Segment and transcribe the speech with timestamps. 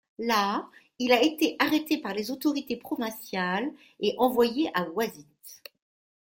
[0.17, 5.27] Là, il a été arrêté par les autorités provinciales et envoyé à Wasit.